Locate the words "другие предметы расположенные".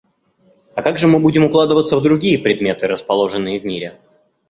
2.01-3.59